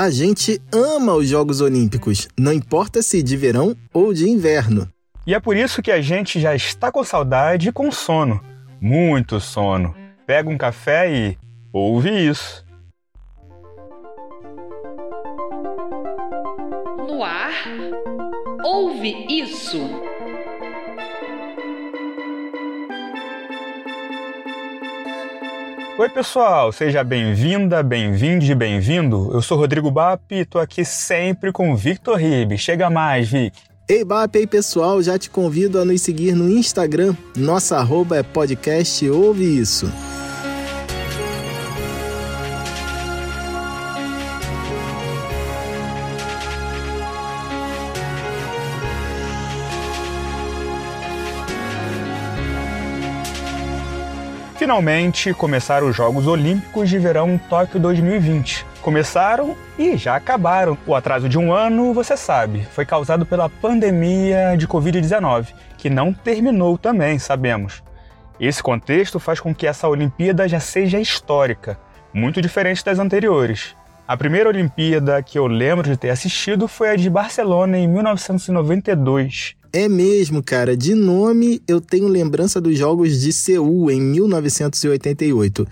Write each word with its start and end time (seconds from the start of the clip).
A 0.00 0.10
gente 0.10 0.62
ama 0.72 1.12
os 1.14 1.28
Jogos 1.28 1.60
Olímpicos, 1.60 2.28
não 2.38 2.52
importa 2.52 3.02
se 3.02 3.20
de 3.20 3.36
verão 3.36 3.74
ou 3.92 4.14
de 4.14 4.30
inverno. 4.30 4.88
E 5.26 5.34
é 5.34 5.40
por 5.40 5.56
isso 5.56 5.82
que 5.82 5.90
a 5.90 6.00
gente 6.00 6.38
já 6.38 6.54
está 6.54 6.92
com 6.92 7.02
saudade 7.02 7.70
e 7.70 7.72
com 7.72 7.90
sono. 7.90 8.40
Muito 8.80 9.40
sono. 9.40 9.92
Pega 10.24 10.48
um 10.48 10.56
café 10.56 11.12
e 11.12 11.38
ouve 11.72 12.10
isso. 12.10 12.64
No 17.08 17.24
ar, 17.24 17.64
ouve 18.62 19.26
isso. 19.28 19.80
Oi, 25.98 26.08
pessoal, 26.08 26.70
seja 26.70 27.02
bem-vinda, 27.02 27.82
bem-vindo 27.82 28.44
e 28.44 28.54
bem-vindo. 28.54 29.30
Eu 29.32 29.42
sou 29.42 29.58
Rodrigo 29.58 29.90
Bap 29.90 30.22
e 30.30 30.44
tô 30.44 30.60
aqui 30.60 30.84
sempre 30.84 31.50
com 31.50 31.74
Victor 31.74 32.18
Ribe. 32.18 32.56
Chega 32.56 32.88
mais, 32.88 33.28
Vic. 33.28 33.58
Ei, 33.88 34.04
Bap, 34.04 34.32
ei, 34.36 34.46
pessoal, 34.46 35.02
já 35.02 35.18
te 35.18 35.28
convido 35.28 35.76
a 35.76 35.84
nos 35.84 36.00
seguir 36.00 36.36
no 36.36 36.48
Instagram. 36.48 37.16
Nossa 37.36 37.78
arroba 37.78 38.16
é 38.16 38.22
podcast 38.22 39.10
Ouve 39.10 39.58
Isso. 39.58 39.90
Finalmente 54.68 55.32
começaram 55.32 55.88
os 55.88 55.96
Jogos 55.96 56.26
Olímpicos 56.26 56.90
de 56.90 56.98
Verão 56.98 57.40
Tóquio 57.48 57.80
2020. 57.80 58.66
Começaram 58.82 59.56
e 59.78 59.96
já 59.96 60.14
acabaram. 60.14 60.76
O 60.86 60.94
atraso 60.94 61.26
de 61.26 61.38
um 61.38 61.54
ano, 61.54 61.94
você 61.94 62.18
sabe, 62.18 62.68
foi 62.72 62.84
causado 62.84 63.24
pela 63.24 63.48
pandemia 63.48 64.54
de 64.58 64.68
Covid-19, 64.68 65.54
que 65.78 65.88
não 65.88 66.12
terminou 66.12 66.76
também, 66.76 67.18
sabemos. 67.18 67.82
Esse 68.38 68.62
contexto 68.62 69.18
faz 69.18 69.40
com 69.40 69.54
que 69.54 69.66
essa 69.66 69.88
Olimpíada 69.88 70.46
já 70.46 70.60
seja 70.60 71.00
histórica, 71.00 71.78
muito 72.12 72.42
diferente 72.42 72.84
das 72.84 72.98
anteriores. 72.98 73.74
A 74.06 74.18
primeira 74.18 74.50
Olimpíada 74.50 75.22
que 75.22 75.38
eu 75.38 75.46
lembro 75.46 75.88
de 75.88 75.96
ter 75.96 76.10
assistido 76.10 76.68
foi 76.68 76.90
a 76.90 76.96
de 76.96 77.08
Barcelona 77.08 77.78
em 77.78 77.88
1992. 77.88 79.56
É 79.72 79.86
mesmo, 79.88 80.42
cara. 80.42 80.76
De 80.76 80.94
nome, 80.94 81.60
eu 81.68 81.80
tenho 81.80 82.08
lembrança 82.08 82.60
dos 82.60 82.78
Jogos 82.78 83.20
de 83.20 83.32
Seul 83.32 83.90
em 83.90 84.00
1988. 84.00 85.66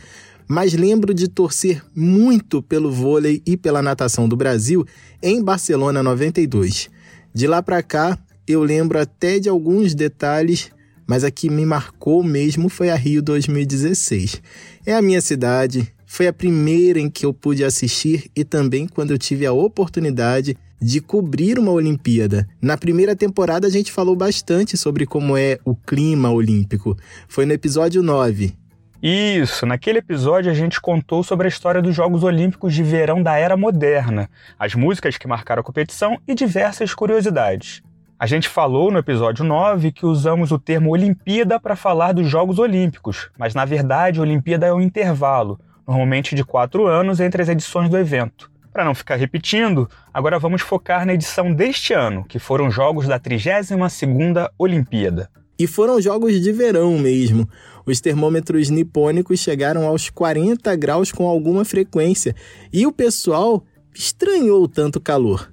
Mas 0.47 0.75
lembro 0.75 1.15
de 1.15 1.29
torcer 1.29 1.83
muito 1.95 2.63
pelo 2.63 2.93
vôlei 2.93 3.43
e 3.47 3.57
pela 3.57 3.83
natação 3.83 4.29
do 4.29 4.37
Brasil 4.37 4.87
em 5.23 5.43
Barcelona 5.43 6.03
92. 6.03 6.91
De 7.35 7.47
lá 7.47 7.63
para 7.63 7.83
cá, 7.83 8.19
eu 8.47 8.63
lembro 8.63 8.99
até 8.99 9.39
de 9.39 9.49
alguns 9.49 9.95
detalhes, 9.95 10.71
mas 11.07 11.25
a 11.25 11.31
que 11.31 11.49
me 11.49 11.65
marcou 11.65 12.23
mesmo 12.23 12.69
foi 12.69 12.91
a 12.91 12.95
Rio 12.95 13.23
2016. 13.23 14.41
É 14.85 14.95
a 14.95 15.03
minha 15.03 15.21
cidade, 15.21 15.93
foi 16.07 16.29
a 16.29 16.33
primeira 16.33 17.01
em 17.01 17.11
que 17.11 17.27
eu 17.27 17.35
pude 17.35 17.65
assistir 17.65 18.31
e 18.37 18.45
também 18.45 18.87
quando 18.87 19.11
eu 19.11 19.19
tive 19.19 19.47
a 19.47 19.53
oportunidade 19.53 20.57
de 20.81 21.01
cobrir 21.01 21.59
uma 21.59 21.73
Olimpíada. 21.73 22.49
Na 22.61 22.77
primeira 22.77 23.17
temporada 23.17 23.67
a 23.67 23.71
gente 23.71 23.93
falou 23.93 24.15
bastante 24.15 24.77
sobre 24.77 25.07
como 25.07 25.37
é 25.37 25.59
o 25.65 25.75
clima 25.75 26.31
olímpico. 26.31 26.97
Foi 27.29 27.47
no 27.47 27.53
episódio 27.53 28.03
9. 28.03 28.55
Isso, 29.03 29.67
naquele 29.67 29.99
episódio 29.99 30.51
a 30.51 30.55
gente 30.55 30.81
contou 30.81 31.23
sobre 31.23 31.47
a 31.47 31.49
história 31.49 31.83
dos 31.83 31.95
Jogos 31.95 32.23
Olímpicos 32.23 32.75
de 32.75 32.83
Verão 32.83 33.23
da 33.23 33.37
Era 33.37 33.57
Moderna, 33.57 34.29
as 34.59 34.75
músicas 34.75 35.19
que 35.19 35.29
marcaram 35.29 35.61
a 35.61 35.65
competição 35.65 36.19
e 36.27 36.35
diversas 36.35 36.95
curiosidades. 36.95 37.83
A 38.19 38.27
gente 38.27 38.49
falou 38.49 38.91
no 38.91 38.99
episódio 38.99 39.45
9 39.45 39.93
que 39.93 40.07
usamos 40.07 40.51
o 40.51 40.59
termo 40.59 40.91
Olimpíada 40.91 41.61
para 41.61 41.77
falar 41.77 42.13
dos 42.13 42.27
Jogos 42.27 42.59
Olímpicos, 42.59 43.29
mas 43.39 43.55
na 43.55 43.67
verdade 43.67 44.21
Olimpíada 44.21 44.67
é 44.67 44.73
um 44.73 44.81
intervalo, 44.81 45.61
normalmente 45.87 46.35
de 46.35 46.43
quatro 46.43 46.87
anos 46.87 47.21
entre 47.21 47.43
as 47.43 47.49
edições 47.51 47.91
do 47.91 47.99
evento. 47.99 48.51
Para 48.77 48.85
não 48.85 48.95
ficar 48.95 49.17
repetindo, 49.17 49.89
agora 50.13 50.39
vamos 50.39 50.61
focar 50.61 51.07
na 51.07 51.15
edição 51.15 51.51
deste 51.51 51.95
ano, 51.95 52.27
que 52.29 52.39
foram 52.39 52.71
jogos 52.71 53.09
da 53.09 53.19
32ª 53.19 54.51
Olimpíada. 54.59 55.31
E 55.59 55.67
foram 55.67 55.99
jogos 55.99 56.39
de 56.39 56.53
verão 56.53 56.99
mesmo. 56.99 57.49
Os 57.87 58.03
termômetros 58.03 58.69
nipônicos 58.69 59.41
chegaram 59.41 59.87
aos 59.87 60.11
40 60.11 60.77
graus 60.77 61.11
com 61.11 61.27
alguma 61.27 61.65
frequência 61.65 62.37
e 62.71 62.87
o 62.87 62.93
pessoal 62.93 63.65
estranhou 63.95 64.69
tanto 64.69 65.01
calor. 65.01 65.51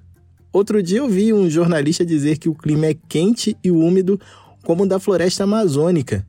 Outro 0.51 0.83
dia 0.83 0.97
eu 0.97 1.07
vi 1.07 1.31
um 1.31 1.49
jornalista 1.49 2.05
dizer 2.05 2.37
que 2.37 2.49
o 2.49 2.53
clima 2.53 2.87
é 2.87 2.93
quente 3.07 3.55
e 3.63 3.71
úmido 3.71 4.19
como 4.65 4.83
o 4.83 4.85
da 4.85 4.99
floresta 4.99 5.45
amazônica. 5.45 6.27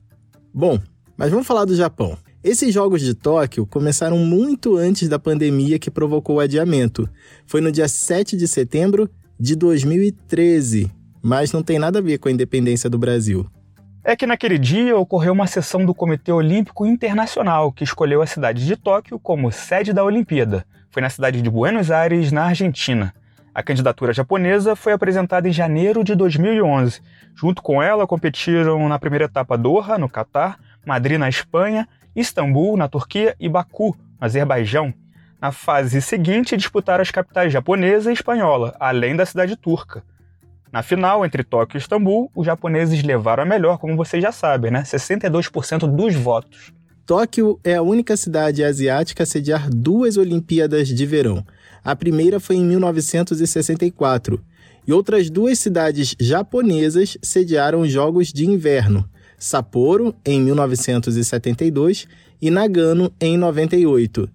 Bom, 0.53 0.79
mas 1.17 1.29
vamos 1.29 1.45
falar 1.45 1.65
do 1.65 1.75
Japão. 1.75 2.17
Esses 2.45 2.71
Jogos 2.71 3.01
de 3.01 3.15
Tóquio 3.15 3.65
começaram 3.65 4.19
muito 4.19 4.77
antes 4.77 5.09
da 5.09 5.17
pandemia 5.17 5.79
que 5.79 5.89
provocou 5.89 6.35
o 6.35 6.39
adiamento. 6.39 7.09
Foi 7.47 7.59
no 7.59 7.71
dia 7.71 7.87
7 7.87 8.37
de 8.37 8.47
setembro 8.47 9.09
de 9.39 9.55
2013, 9.55 10.91
mas 11.23 11.51
não 11.51 11.63
tem 11.63 11.79
nada 11.79 11.97
a 11.97 12.01
ver 12.03 12.19
com 12.19 12.29
a 12.29 12.31
independência 12.31 12.87
do 12.87 12.99
Brasil. 12.99 13.47
É 14.03 14.15
que 14.15 14.27
naquele 14.27 14.59
dia 14.59 14.95
ocorreu 14.95 15.33
uma 15.33 15.47
sessão 15.47 15.83
do 15.83 15.91
Comitê 15.95 16.31
Olímpico 16.31 16.85
Internacional 16.85 17.71
que 17.71 17.83
escolheu 17.83 18.21
a 18.21 18.27
cidade 18.27 18.63
de 18.63 18.75
Tóquio 18.75 19.17
como 19.17 19.51
sede 19.51 19.91
da 19.91 20.03
Olimpíada. 20.03 20.67
Foi 20.91 21.01
na 21.01 21.09
cidade 21.09 21.41
de 21.41 21.49
Buenos 21.49 21.89
Aires, 21.89 22.31
na 22.31 22.43
Argentina. 22.43 23.11
A 23.55 23.63
candidatura 23.63 24.13
japonesa 24.13 24.75
foi 24.75 24.93
apresentada 24.93 25.49
em 25.49 25.51
janeiro 25.51 26.03
de 26.03 26.13
2011. 26.13 27.01
Junto 27.33 27.63
com 27.63 27.81
ela 27.81 28.05
competiram 28.05 28.87
na 28.87 28.99
primeira 28.99 29.25
etapa 29.25 29.57
Doha, 29.57 29.97
no 29.97 30.07
Catar, 30.07 30.59
Madrid, 30.85 31.17
na 31.17 31.27
Espanha 31.27 31.87
Istambul, 32.15 32.77
na 32.77 32.87
Turquia, 32.87 33.35
e 33.39 33.49
Baku, 33.49 33.95
no 34.19 34.25
Azerbaijão. 34.25 34.93
Na 35.41 35.51
fase 35.51 36.01
seguinte, 36.01 36.55
disputaram 36.55 37.01
as 37.01 37.11
capitais 37.11 37.51
japonesa 37.51 38.09
e 38.09 38.13
espanhola, 38.13 38.75
além 38.79 39.15
da 39.15 39.25
cidade 39.25 39.55
turca. 39.55 40.03
Na 40.71 40.81
final, 40.81 41.25
entre 41.25 41.43
Tóquio 41.43 41.77
e 41.77 41.81
Istambul, 41.81 42.31
os 42.35 42.45
japoneses 42.45 43.03
levaram 43.03 43.43
a 43.43 43.45
melhor, 43.45 43.77
como 43.77 43.95
vocês 43.95 44.21
já 44.21 44.31
sabem, 44.31 44.71
né? 44.71 44.83
62% 44.83 45.87
dos 45.93 46.15
votos. 46.15 46.73
Tóquio 47.05 47.59
é 47.63 47.75
a 47.75 47.81
única 47.81 48.17
cidade 48.17 48.63
asiática 48.63 49.23
a 49.23 49.25
sediar 49.25 49.69
duas 49.69 50.17
Olimpíadas 50.17 50.87
de 50.87 51.05
verão. 51.05 51.45
A 51.83 51.95
primeira 51.95 52.39
foi 52.39 52.55
em 52.55 52.65
1964, 52.65 54.43
e 54.87 54.91
outras 54.91 55.29
duas 55.29 55.59
cidades 55.59 56.15
japonesas 56.19 57.17
sediaram 57.21 57.81
os 57.81 57.91
Jogos 57.91 58.33
de 58.33 58.45
Inverno, 58.45 59.07
Sapporo, 59.37 60.15
em 60.25 60.41
1972, 60.41 62.07
e 62.41 62.49
Nagano, 62.49 63.11
em 63.19 63.37
98. 63.37 64.29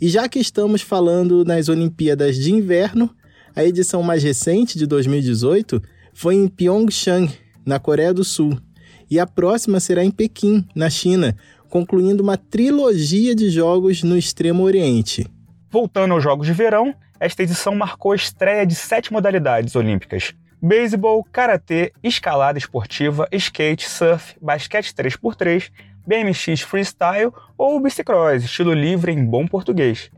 E 0.00 0.08
já 0.08 0.28
que 0.28 0.38
estamos 0.38 0.82
falando 0.82 1.44
nas 1.44 1.68
Olimpíadas 1.68 2.36
de 2.36 2.52
Inverno, 2.52 3.10
a 3.54 3.64
edição 3.64 4.02
mais 4.02 4.22
recente, 4.22 4.78
de 4.78 4.86
2018, 4.86 5.82
foi 6.12 6.34
em 6.34 6.48
Pyeongchang, 6.48 7.32
na 7.64 7.78
Coreia 7.78 8.12
do 8.12 8.22
Sul. 8.22 8.58
E 9.10 9.18
a 9.18 9.26
próxima 9.26 9.80
será 9.80 10.04
em 10.04 10.10
Pequim, 10.10 10.66
na 10.74 10.90
China, 10.90 11.36
concluindo 11.68 12.22
uma 12.22 12.36
trilogia 12.36 13.34
de 13.34 13.48
jogos 13.50 14.02
no 14.02 14.16
Extremo 14.16 14.62
Oriente. 14.62 15.26
Voltando 15.70 16.12
aos 16.12 16.22
Jogos 16.22 16.46
de 16.46 16.52
Verão, 16.52 16.94
esta 17.18 17.42
edição 17.42 17.74
marcou 17.74 18.12
a 18.12 18.16
estreia 18.16 18.66
de 18.66 18.74
sete 18.74 19.12
modalidades 19.12 19.74
olímpicas: 19.74 20.34
beisebol, 20.66 21.22
karatê, 21.22 21.92
escalada 22.02 22.58
esportiva, 22.58 23.28
skate, 23.30 23.88
surf, 23.88 24.36
basquete 24.42 24.92
3x3, 24.92 25.70
BMX 26.04 26.62
freestyle 26.62 27.32
ou 27.56 27.80
bicicross, 27.80 28.42
estilo 28.42 28.72
livre 28.72 29.12
em 29.12 29.24
bom 29.24 29.46
português. 29.46 30.10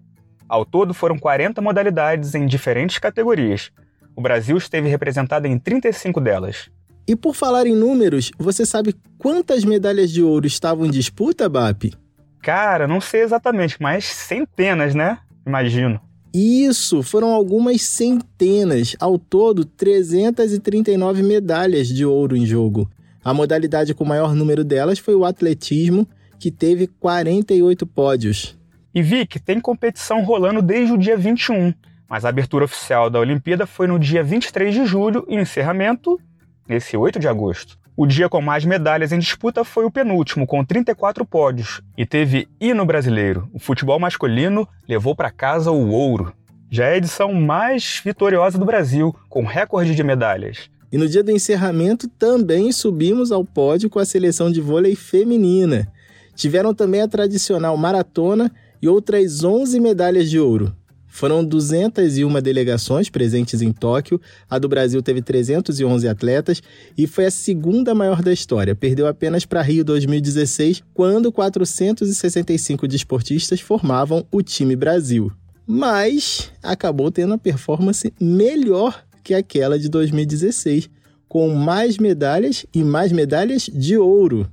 Ao 0.49 0.65
todo 0.65 0.95
foram 0.95 1.19
40 1.19 1.61
modalidades 1.61 2.35
em 2.35 2.47
diferentes 2.47 2.99
categorias. 2.99 3.71
O 4.17 4.23
Brasil 4.23 4.57
esteve 4.57 4.89
representado 4.89 5.47
em 5.47 5.59
35 5.59 6.19
delas. 6.21 6.71
E 7.07 7.15
por 7.15 7.35
falar 7.35 7.67
em 7.67 7.77
números, 7.77 8.31
você 8.39 8.65
sabe 8.65 8.95
quantas 9.19 9.65
medalhas 9.65 10.11
de 10.11 10.23
ouro 10.23 10.47
estavam 10.47 10.87
em 10.87 10.91
disputa, 10.91 11.49
BAP? 11.49 11.95
Cara, 12.43 12.89
não 12.89 13.01
sei 13.01 13.23
exatamente, 13.23 13.77
mas 13.81 14.05
centenas, 14.07 14.95
né? 14.95 15.19
Imagino. 15.47 16.01
Isso, 16.33 17.03
foram 17.03 17.33
algumas 17.33 17.83
centenas, 17.83 18.95
ao 19.01 19.19
todo 19.19 19.65
339 19.65 21.23
medalhas 21.23 21.89
de 21.89 22.05
ouro 22.05 22.37
em 22.37 22.45
jogo. 22.45 22.89
A 23.25 23.33
modalidade 23.33 23.95
com 23.95 24.05
maior 24.05 24.35
número 24.35 24.63
delas 24.63 24.99
foi 24.99 25.15
o 25.15 25.25
atletismo, 25.25 26.07
que 26.39 26.51
teve 26.51 26.87
48 26.87 27.87
pódios. 27.87 28.57
E 28.95 29.03
Vic, 29.03 29.39
tem 29.41 29.61
competição 29.61 30.23
rolando 30.23 30.63
desde 30.63 30.93
o 30.93 30.99
dia 30.99 31.17
21, 31.17 31.73
mas 32.09 32.25
a 32.25 32.31
abertura 32.31 32.65
oficial 32.65 33.11
da 33.11 33.21
Olimpíada 33.21 33.67
foi 33.67 33.87
no 33.87 33.99
dia 33.99 34.23
23 34.23 34.75
de 34.75 34.87
julho 34.87 35.27
e 35.29 35.37
o 35.37 35.41
encerramento 35.41 36.19
nesse 36.67 36.97
8 36.97 37.19
de 37.19 37.29
agosto. 37.29 37.78
O 38.01 38.07
dia 38.07 38.29
com 38.29 38.41
mais 38.41 38.65
medalhas 38.65 39.11
em 39.11 39.19
disputa 39.19 39.65
foi 39.65 39.85
o 39.85 39.91
penúltimo, 39.91 40.47
com 40.47 40.65
34 40.65 41.27
pódios, 41.27 41.83
e 41.97 42.07
teve 42.07 42.47
hino 42.61 42.87
brasileiro. 42.87 43.51
O 43.53 43.59
futebol 43.59 43.99
masculino 43.99 44.69
levou 44.89 45.17
para 45.17 45.33
casa 45.33 45.73
o 45.73 45.91
ouro. 45.91 46.33
Já 46.71 46.85
é 46.85 46.93
a 46.93 46.97
edição 46.97 47.35
mais 47.35 48.01
vitoriosa 48.05 48.57
do 48.57 48.65
Brasil, 48.65 49.13
com 49.29 49.45
recorde 49.45 49.97
de 49.97 50.05
medalhas. 50.05 50.71
E 50.93 50.97
no 50.97 51.09
dia 51.09 51.25
do 51.25 51.33
encerramento 51.33 52.07
também 52.07 52.71
subimos 52.71 53.33
ao 53.33 53.45
pódio 53.45 53.91
com 53.91 53.99
a 53.99 54.05
seleção 54.05 54.49
de 54.49 54.61
vôlei 54.61 54.95
feminina. 54.95 55.93
Tiveram 56.37 56.73
também 56.73 57.01
a 57.01 57.09
tradicional 57.09 57.77
maratona 57.77 58.49
e 58.81 58.89
outras 58.89 59.43
11 59.43 59.81
medalhas 59.81 60.31
de 60.31 60.39
ouro. 60.39 60.73
Foram 61.19 61.45
201 61.45 62.41
delegações 62.41 63.11
presentes 63.11 63.61
em 63.61 63.73
Tóquio, 63.73 64.21
a 64.49 64.57
do 64.57 64.69
Brasil 64.69 65.03
teve 65.03 65.21
311 65.21 66.07
atletas 66.07 66.63
e 66.97 67.09
foi 67.09 67.27
a 67.27 67.31
segunda 67.33 67.93
maior 67.93 68.23
da 68.23 68.33
história. 68.33 68.73
Perdeu 68.73 69.05
apenas 69.05 69.45
para 69.45 69.61
Rio 69.61 69.85
2016, 69.85 70.81
quando 70.95 71.33
465 71.33 72.87
desportistas 72.87 73.61
formavam 73.61 74.25
o 74.31 74.43
time 74.43 74.77
Brasil. 74.77 75.33
Mas 75.67 76.53
acabou 76.63 77.11
tendo 77.11 77.35
a 77.35 77.39
performance 77.39 78.15
melhor 78.21 79.05
que 79.25 79.35
aquela 79.35 79.77
de 79.77 79.89
2016, 79.89 80.89
com 81.29 81.49
mais 81.49 81.99
medalhas 81.99 82.65
e 82.73 82.85
mais 82.85 83.11
medalhas 83.11 83.63
de 83.63 83.99
ouro. 83.99 84.49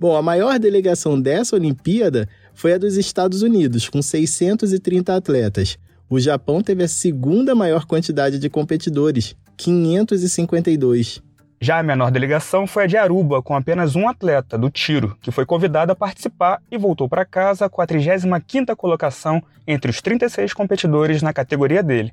Bom, 0.00 0.16
a 0.16 0.22
maior 0.22 0.58
delegação 0.58 1.20
dessa 1.20 1.56
Olimpíada 1.56 2.26
foi 2.54 2.72
a 2.72 2.78
dos 2.78 2.96
Estados 2.96 3.42
Unidos, 3.42 3.86
com 3.86 4.00
630 4.00 5.14
atletas. 5.14 5.78
O 6.08 6.20
Japão 6.20 6.62
teve 6.62 6.84
a 6.84 6.88
segunda 6.88 7.52
maior 7.52 7.84
quantidade 7.84 8.38
de 8.38 8.48
competidores, 8.48 9.34
552. 9.56 11.20
Já 11.60 11.80
a 11.80 11.82
menor 11.82 12.12
delegação 12.12 12.64
foi 12.64 12.84
a 12.84 12.86
de 12.86 12.96
Aruba, 12.96 13.42
com 13.42 13.56
apenas 13.56 13.96
um 13.96 14.08
atleta, 14.08 14.56
do 14.56 14.70
tiro, 14.70 15.18
que 15.20 15.32
foi 15.32 15.44
convidado 15.44 15.90
a 15.90 15.96
participar 15.96 16.62
e 16.70 16.78
voltou 16.78 17.08
para 17.08 17.24
casa 17.24 17.68
com 17.68 17.82
a 17.82 17.86
35ª 17.86 18.76
colocação 18.76 19.42
entre 19.66 19.90
os 19.90 20.00
36 20.00 20.52
competidores 20.52 21.22
na 21.22 21.32
categoria 21.32 21.82
dele. 21.82 22.12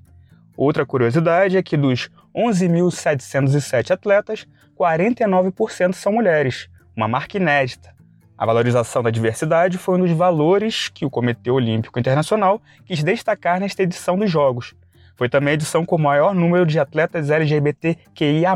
Outra 0.58 0.88
curiosidade 0.88 1.56
é 1.56 1.62
que 1.62 1.78
dos 1.78 2.10
11.707 2.36 3.92
atletas, 3.92 4.48
49% 4.76 5.94
são 5.94 6.14
mulheres, 6.14 6.68
uma 6.96 7.08
marca 7.08 7.38
inédita. 7.38 7.94
A 8.38 8.46
valorização 8.46 9.04
da 9.04 9.12
diversidade 9.12 9.78
foi 9.78 9.96
um 9.96 10.06
dos 10.06 10.12
valores 10.12 10.90
que 10.90 11.06
o 11.06 11.10
Comitê 11.10 11.52
Olímpico 11.52 12.00
Internacional 12.00 12.62
quis 12.86 13.04
destacar 13.04 13.60
nesta 13.60 13.84
edição 13.84 14.18
dos 14.18 14.30
Jogos. 14.30 14.74
Foi 15.16 15.30
também 15.30 15.52
a 15.52 15.54
edição 15.54 15.86
com 15.86 15.96
o 15.96 16.02
maior 16.02 16.34
número 16.34 16.66
de 16.66 16.80
atletas 16.80 17.30
LGBTQIA. 17.30 18.56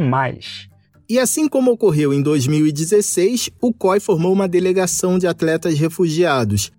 E 1.07 1.19
assim 1.19 1.47
como 1.47 1.71
ocorreu 1.71 2.11
em 2.11 2.21
2016, 2.21 3.51
o 3.61 3.71
COI 3.71 3.99
formou 3.99 4.33
uma 4.33 4.47
delegação 4.47 5.17
de 5.17 5.27
atletas 5.27 5.77
refugiados, 5.77 6.71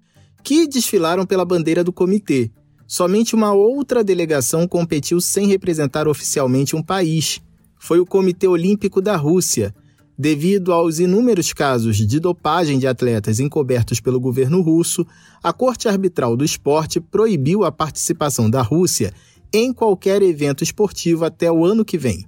que 0.43 0.67
desfilaram 0.67 1.25
pela 1.25 1.45
bandeira 1.45 1.85
do 1.85 1.93
comitê. 1.93 2.51
Somente 2.87 3.35
uma 3.35 3.53
outra 3.53 4.03
delegação 4.03 4.67
competiu 4.67 5.21
sem 5.21 5.47
representar 5.47 6.09
oficialmente 6.09 6.75
um 6.75 6.83
país. 6.83 7.41
Foi 7.79 8.01
o 8.01 8.07
Comitê 8.07 8.49
Olímpico 8.49 9.01
da 9.01 9.15
Rússia, 9.15 9.75
Devido 10.21 10.73
aos 10.73 10.99
inúmeros 10.99 11.53
casos 11.53 11.97
de 11.97 12.19
dopagem 12.19 12.77
de 12.77 12.89
atletas 12.89 13.39
encobertos 13.39 14.01
pelo 14.01 14.19
governo 14.19 14.61
russo, 14.61 15.07
a 15.41 15.53
Corte 15.53 15.89
Arbitral 15.89 16.37
do 16.37 16.45
Esporte 16.45 16.99
proibiu 16.99 17.65
a 17.65 17.71
participação 17.71 18.51
da 18.51 18.61
Rússia 18.61 19.13
em 19.53 19.73
qualquer 19.73 20.21
evento 20.21 20.65
esportivo 20.65 21.25
até 21.25 21.53
o 21.53 21.65
ano 21.65 21.85
que 21.85 21.97
vem. 21.97 22.27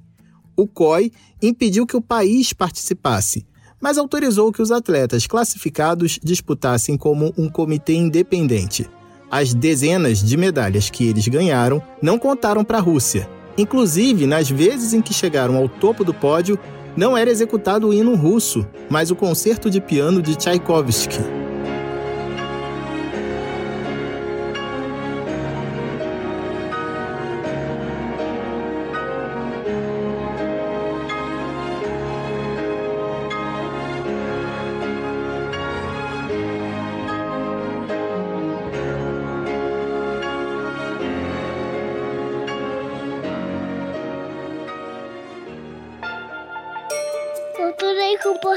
O 0.57 0.69
COI 0.69 1.11
impediu 1.43 1.85
que 1.85 1.97
o 1.97 2.01
país 2.01 2.53
participasse, 2.53 3.45
mas 3.81 3.99
autorizou 3.99 4.53
que 4.53 4.63
os 4.63 4.71
atletas 4.71 5.27
classificados 5.27 6.17
disputassem 6.23 6.97
como 6.97 7.35
um 7.37 7.49
comitê 7.49 7.95
independente. 7.95 8.89
As 9.29 9.53
dezenas 9.53 10.23
de 10.23 10.37
medalhas 10.37 10.91
que 10.91 11.09
eles 11.09 11.27
ganharam 11.27 11.83
não 12.01 12.21
contaram 12.21 12.63
para 12.63 12.79
a 12.79 12.81
Rússia. 12.81 13.29
Inclusive, 13.59 14.27
nas 14.27 14.49
vezes 14.49 14.95
em 14.95 15.03
que 15.03 15.13
chegaram 15.13 15.57
ao 15.57 15.69
topo 15.69 16.05
do 16.05 16.15
pódio, 16.15 16.59
não 16.97 17.17
era 17.17 17.31
executado 17.31 17.89
o 17.89 17.95
hino 17.95 18.15
russo, 18.15 18.67
mas 18.89 19.11
o 19.11 19.17
concerto 19.17 19.71
de 19.71 19.81
piano 19.81 20.21
de 20.21 20.37
Tchaikovsky. 20.37 21.40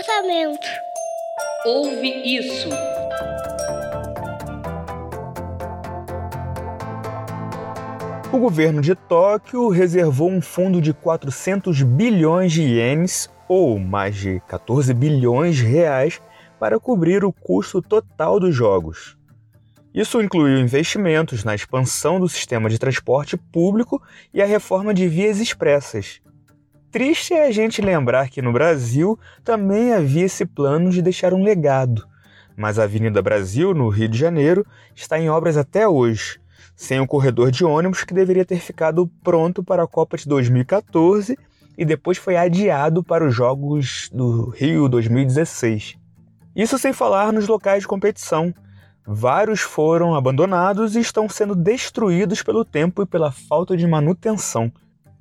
Comportamento. 0.04 0.68
Ouve 1.66 2.38
isso. 2.38 2.68
O 8.32 8.38
governo 8.38 8.82
de 8.82 8.96
Tóquio 8.96 9.70
reservou 9.70 10.30
um 10.30 10.42
fundo 10.42 10.82
de 10.82 10.94
400 10.94 11.84
bilhões 11.84 12.52
de 12.52 12.64
ienes, 12.64 13.30
ou 13.48 13.80
mais 13.80 14.16
de 14.16 14.42
14 14.48 14.94
bilhões 14.94 15.56
de 15.56 15.64
reais, 15.64 16.22
para 16.60 16.80
cobrir 16.80 17.24
o 17.24 17.32
custo 17.32 17.82
total 17.82 18.40
dos 18.40 18.54
jogos. 18.54 19.18
Isso 19.94 20.22
incluiu 20.22 20.58
investimentos 20.58 21.44
na 21.44 21.54
expansão 21.54 22.20
do 22.20 22.28
sistema 22.28 22.70
de 22.70 22.80
transporte 22.80 23.38
público 23.38 24.02
e 24.34 24.42
a 24.42 24.46
reforma 24.46 24.94
de 24.94 25.08
vias 25.08 25.40
expressas, 25.40 26.20
Triste 26.94 27.34
é 27.34 27.48
a 27.48 27.52
gente 27.52 27.82
lembrar 27.82 28.30
que 28.30 28.40
no 28.40 28.54
Brasil 28.54 29.18
também 29.44 29.92
havia 29.92 30.26
esse 30.26 30.46
plano 30.46 30.92
de 30.92 31.02
deixar 31.02 31.34
um 31.34 31.44
legado, 31.44 32.08
mas 32.56 32.78
a 32.78 32.84
Avenida 32.84 33.20
Brasil, 33.20 33.74
no 33.74 33.90
Rio 33.90 34.08
de 34.08 34.16
Janeiro, 34.16 34.64
está 34.96 35.20
em 35.20 35.28
obras 35.28 35.58
até 35.58 35.88
hoje, 35.88 36.40
sem 36.76 37.00
o 37.00 37.08
corredor 37.08 37.50
de 37.50 37.66
ônibus 37.66 38.04
que 38.04 38.14
deveria 38.14 38.46
ter 38.46 38.60
ficado 38.60 39.10
pronto 39.24 39.64
para 39.64 39.82
a 39.82 39.88
Copa 39.88 40.18
de 40.18 40.28
2014 40.28 41.36
e 41.76 41.84
depois 41.84 42.20
foi 42.20 42.38
adiado 42.38 43.04
para 43.04 43.26
os 43.26 43.34
Jogos 43.34 44.08
do 44.14 44.50
Rio 44.52 44.88
2016. 44.88 45.98
Isso 46.56 46.78
sem 46.78 46.94
falar 46.94 47.34
nos 47.34 47.48
locais 47.48 47.82
de 47.82 47.88
competição. 47.88 48.54
Vários 49.04 49.62
foram 49.62 50.14
abandonados 50.14 50.96
e 50.96 51.00
estão 51.00 51.28
sendo 51.28 51.56
destruídos 51.56 52.44
pelo 52.44 52.64
tempo 52.64 53.02
e 53.02 53.06
pela 53.08 53.32
falta 53.32 53.76
de 53.76 53.88
manutenção. 53.88 54.72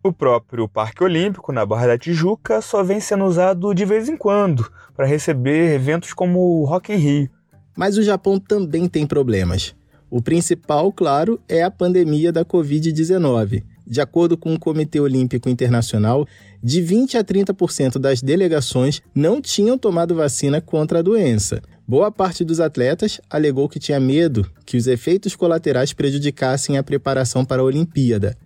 O 0.04 0.12
próprio 0.12 0.66
Parque 0.66 1.04
Olímpico, 1.04 1.52
na 1.52 1.64
Barra 1.64 1.86
da 1.86 1.98
Tijuca, 1.98 2.60
só 2.60 2.82
vem 2.82 2.98
sendo 2.98 3.24
usado 3.24 3.72
de 3.72 3.84
vez 3.84 4.08
em 4.08 4.16
quando 4.16 4.68
para 4.96 5.06
receber 5.06 5.76
eventos 5.76 6.12
como 6.12 6.40
o 6.40 6.64
Rock 6.64 6.92
in 6.92 6.96
Rio. 6.96 7.30
Mas 7.76 7.96
o 7.96 8.02
Japão 8.02 8.36
também 8.36 8.88
tem 8.88 9.06
problemas. 9.06 9.76
O 10.10 10.20
principal, 10.20 10.92
claro, 10.92 11.38
é 11.48 11.62
a 11.62 11.70
pandemia 11.70 12.32
da 12.32 12.44
Covid-19. 12.44 13.62
De 13.86 14.00
acordo 14.00 14.36
com 14.36 14.52
o 14.52 14.58
Comitê 14.58 14.98
Olímpico 14.98 15.48
Internacional, 15.48 16.26
de 16.60 16.82
20 16.82 17.18
a 17.18 17.22
30% 17.22 18.00
das 18.00 18.20
delegações 18.20 19.00
não 19.14 19.40
tinham 19.40 19.78
tomado 19.78 20.16
vacina 20.16 20.60
contra 20.60 20.98
a 20.98 21.02
doença. 21.02 21.62
Boa 21.86 22.10
parte 22.10 22.44
dos 22.44 22.58
atletas 22.58 23.20
alegou 23.30 23.68
que 23.68 23.78
tinha 23.78 24.00
medo 24.00 24.50
que 24.66 24.76
os 24.76 24.88
efeitos 24.88 25.36
colaterais 25.36 25.92
prejudicassem 25.92 26.76
a 26.76 26.82
preparação 26.82 27.44
para 27.44 27.62
a 27.62 27.64
Olimpíada. 27.64 28.36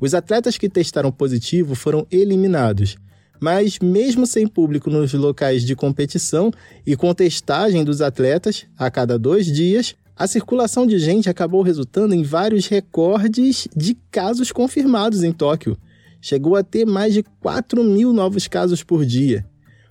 Os 0.00 0.14
atletas 0.14 0.58
que 0.58 0.68
testaram 0.68 1.12
positivo 1.12 1.74
foram 1.74 2.06
eliminados. 2.10 2.96
Mas, 3.40 3.78
mesmo 3.80 4.26
sem 4.26 4.46
público 4.46 4.88
nos 4.88 5.12
locais 5.12 5.64
de 5.64 5.74
competição 5.74 6.52
e 6.86 6.94
com 6.94 7.12
testagem 7.12 7.84
dos 7.84 8.00
atletas 8.00 8.66
a 8.78 8.90
cada 8.90 9.18
dois 9.18 9.46
dias, 9.46 9.96
a 10.16 10.26
circulação 10.26 10.86
de 10.86 10.98
gente 10.98 11.28
acabou 11.28 11.62
resultando 11.62 12.14
em 12.14 12.22
vários 12.22 12.68
recordes 12.68 13.66
de 13.74 13.96
casos 14.10 14.52
confirmados 14.52 15.24
em 15.24 15.32
Tóquio. 15.32 15.76
Chegou 16.20 16.54
a 16.54 16.62
ter 16.62 16.86
mais 16.86 17.14
de 17.14 17.24
4 17.40 17.82
mil 17.82 18.12
novos 18.12 18.46
casos 18.46 18.84
por 18.84 19.04
dia. 19.04 19.44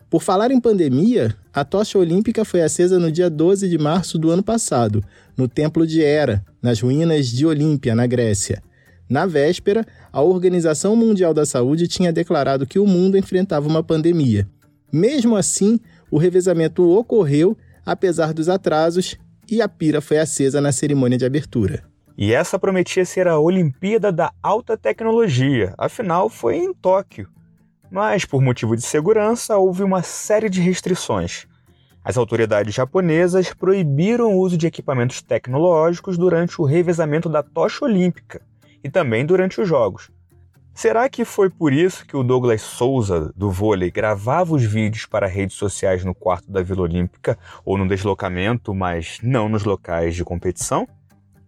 Por 0.09 0.21
falar 0.21 0.51
em 0.51 0.59
pandemia, 0.59 1.35
a 1.53 1.65
tocha 1.65 1.97
olímpica 1.97 2.45
foi 2.45 2.61
acesa 2.61 2.99
no 2.99 3.11
dia 3.11 3.29
12 3.29 3.67
de 3.67 3.77
março 3.77 4.17
do 4.17 4.29
ano 4.29 4.43
passado, 4.43 5.03
no 5.35 5.47
Templo 5.47 5.85
de 5.85 6.01
Hera, 6.01 6.45
nas 6.61 6.79
ruínas 6.79 7.27
de 7.27 7.45
Olímpia, 7.45 7.95
na 7.95 8.05
Grécia. 8.05 8.61
Na 9.11 9.25
véspera, 9.25 9.85
a 10.09 10.21
Organização 10.21 10.95
Mundial 10.95 11.33
da 11.33 11.45
Saúde 11.45 11.85
tinha 11.85 12.13
declarado 12.13 12.65
que 12.65 12.79
o 12.79 12.87
mundo 12.87 13.17
enfrentava 13.17 13.67
uma 13.67 13.83
pandemia. 13.83 14.47
Mesmo 14.89 15.35
assim, 15.35 15.81
o 16.09 16.17
revezamento 16.17 16.89
ocorreu, 16.89 17.57
apesar 17.85 18.33
dos 18.33 18.47
atrasos, 18.47 19.17
e 19.49 19.61
a 19.61 19.67
pira 19.67 19.99
foi 19.99 20.17
acesa 20.17 20.61
na 20.61 20.71
cerimônia 20.71 21.17
de 21.17 21.25
abertura. 21.25 21.83
E 22.17 22.31
essa 22.31 22.57
prometia 22.57 23.03
ser 23.03 23.27
a 23.27 23.37
Olimpíada 23.37 24.13
da 24.13 24.31
Alta 24.41 24.77
Tecnologia, 24.77 25.73
afinal 25.77 26.29
foi 26.29 26.55
em 26.55 26.73
Tóquio. 26.73 27.27
Mas, 27.91 28.23
por 28.23 28.41
motivo 28.41 28.77
de 28.77 28.81
segurança, 28.81 29.57
houve 29.57 29.83
uma 29.83 30.01
série 30.01 30.49
de 30.49 30.61
restrições. 30.61 31.45
As 32.01 32.15
autoridades 32.15 32.73
japonesas 32.73 33.53
proibiram 33.53 34.31
o 34.31 34.39
uso 34.39 34.57
de 34.57 34.67
equipamentos 34.67 35.21
tecnológicos 35.21 36.17
durante 36.17 36.61
o 36.61 36.63
revezamento 36.63 37.27
da 37.27 37.43
tocha 37.43 37.83
olímpica 37.83 38.49
e 38.83 38.89
também 38.89 39.25
durante 39.25 39.59
os 39.59 39.67
jogos. 39.67 40.09
Será 40.73 41.09
que 41.09 41.25
foi 41.25 41.49
por 41.49 41.73
isso 41.73 42.05
que 42.05 42.15
o 42.15 42.23
Douglas 42.23 42.61
Souza, 42.61 43.31
do 43.35 43.51
vôlei, 43.51 43.91
gravava 43.91 44.55
os 44.55 44.63
vídeos 44.63 45.05
para 45.05 45.27
redes 45.27 45.57
sociais 45.57 46.03
no 46.05 46.15
quarto 46.15 46.49
da 46.49 46.63
Vila 46.63 46.83
Olímpica 46.83 47.37
ou 47.65 47.77
no 47.77 47.87
deslocamento, 47.87 48.73
mas 48.73 49.19
não 49.21 49.49
nos 49.49 49.63
locais 49.63 50.15
de 50.15 50.23
competição? 50.23 50.87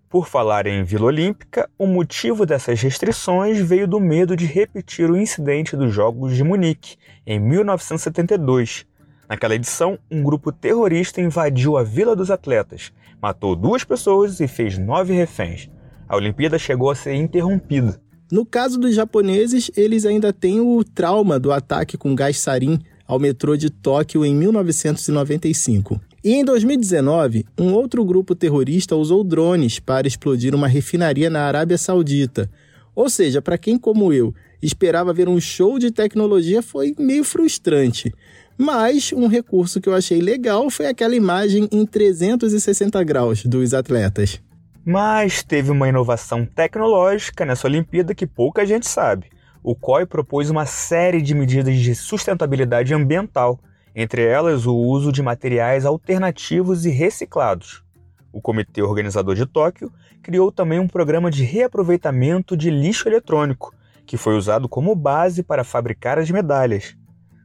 Por 0.09 0.27
falar 0.27 0.67
em 0.67 0.83
Vila 0.83 1.05
Olímpica, 1.05 1.67
o 1.79 1.87
motivo 1.87 2.45
dessas 2.45 2.81
restrições 2.81 3.57
veio 3.59 3.87
do 3.87 3.99
medo 3.99 4.35
de 4.35 4.45
repetir 4.45 5.09
o 5.09 5.17
incidente 5.17 5.75
dos 5.75 5.91
Jogos 5.91 6.35
de 6.35 6.43
Munique, 6.43 6.97
em 7.25 7.39
1972. 7.39 8.85
Naquela 9.27 9.55
edição, 9.55 9.97
um 10.11 10.21
grupo 10.21 10.51
terrorista 10.51 11.21
invadiu 11.21 11.77
a 11.77 11.83
Vila 11.83 12.15
dos 12.15 12.29
Atletas, 12.29 12.91
matou 13.19 13.55
duas 13.55 13.83
pessoas 13.83 14.39
e 14.39 14.47
fez 14.47 14.77
nove 14.77 15.13
reféns. 15.13 15.67
A 16.07 16.15
Olimpíada 16.15 16.59
chegou 16.59 16.89
a 16.89 16.95
ser 16.95 17.15
interrompida. 17.15 17.99
No 18.31 18.45
caso 18.45 18.79
dos 18.79 18.95
japoneses, 18.95 19.69
eles 19.75 20.05
ainda 20.05 20.33
têm 20.33 20.59
o 20.59 20.83
trauma 20.83 21.39
do 21.39 21.51
ataque 21.51 21.97
com 21.97 22.15
gás 22.15 22.39
sarin 22.39 22.79
ao 23.07 23.19
metrô 23.19 23.55
de 23.55 23.69
Tóquio 23.69 24.25
em 24.25 24.33
1995. 24.33 25.99
E 26.23 26.33
em 26.33 26.45
2019, 26.45 27.45
um 27.59 27.73
outro 27.73 28.03
grupo 28.05 28.33
terrorista 28.33 28.95
usou 28.95 29.23
drones 29.23 29.79
para 29.79 30.07
explodir 30.07 30.55
uma 30.55 30.67
refinaria 30.67 31.29
na 31.29 31.41
Arábia 31.41 31.77
Saudita. 31.77 32.49
Ou 32.95 33.09
seja, 33.09 33.41
para 33.41 33.57
quem 33.57 33.77
como 33.77 34.13
eu 34.13 34.33
esperava 34.61 35.13
ver 35.13 35.27
um 35.27 35.39
show 35.39 35.77
de 35.77 35.91
tecnologia, 35.91 36.61
foi 36.61 36.95
meio 36.97 37.23
frustrante. 37.23 38.13
Mas 38.57 39.11
um 39.11 39.27
recurso 39.27 39.81
que 39.81 39.89
eu 39.89 39.95
achei 39.95 40.21
legal 40.21 40.69
foi 40.69 40.87
aquela 40.87 41.15
imagem 41.15 41.67
em 41.71 41.85
360 41.85 43.03
graus 43.03 43.45
dos 43.45 43.73
atletas. 43.73 44.39
Mas 44.85 45.43
teve 45.43 45.71
uma 45.71 45.87
inovação 45.87 46.45
tecnológica 46.45 47.45
nessa 47.45 47.67
Olimpíada 47.67 48.13
que 48.13 48.27
pouca 48.27 48.65
gente 48.65 48.87
sabe. 48.87 49.29
O 49.63 49.75
COI 49.75 50.05
propôs 50.05 50.49
uma 50.49 50.65
série 50.65 51.21
de 51.21 51.33
medidas 51.33 51.77
de 51.77 51.95
sustentabilidade 51.95 52.93
ambiental 52.93 53.59
entre 53.95 54.25
elas 54.25 54.65
o 54.65 54.75
uso 54.75 55.11
de 55.11 55.21
materiais 55.21 55.85
alternativos 55.85 56.85
e 56.85 56.89
reciclados. 56.89 57.83
O 58.31 58.41
comitê 58.41 58.81
organizador 58.81 59.35
de 59.35 59.45
Tóquio 59.45 59.91
criou 60.21 60.51
também 60.51 60.79
um 60.79 60.87
programa 60.87 61.29
de 61.29 61.43
reaproveitamento 61.43 62.57
de 62.57 62.71
lixo 62.71 63.07
eletrônico, 63.07 63.73
que 64.05 64.17
foi 64.17 64.35
usado 64.35 64.67
como 64.67 64.95
base 64.95 65.43
para 65.43 65.63
fabricar 65.63 66.17
as 66.17 66.31
medalhas. 66.31 66.95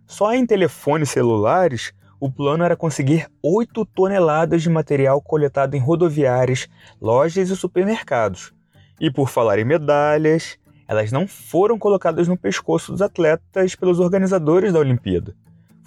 Só 0.07 0.33
em 0.33 0.47
telefones 0.47 1.11
celulares, 1.11 1.93
o 2.21 2.31
plano 2.31 2.65
era 2.65 2.77
conseguir 2.77 3.29
8 3.43 3.85
toneladas 3.87 4.63
de 4.63 4.71
material 4.71 5.21
coletado 5.21 5.75
em 5.75 5.81
rodoviárias, 5.81 6.69
lojas 7.01 7.51
e 7.51 7.57
supermercados. 7.57 8.53
E 9.01 9.11
por 9.11 9.29
falar 9.29 9.59
em 9.59 9.65
medalhas, 9.65 10.59
elas 10.87 11.13
não 11.13 11.29
foram 11.29 11.79
colocadas 11.79 12.27
no 12.27 12.37
pescoço 12.37 12.93
dos 12.93 13.03
atletas 13.03 13.75
pelos 13.75 14.01
organizadores 14.01 14.73
da 14.73 14.79
Olimpíada 14.79 15.35